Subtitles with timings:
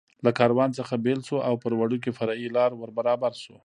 [0.25, 3.55] له کاروان څخه بېل شو او پر وړوکې فرعي لار ور برابر شو.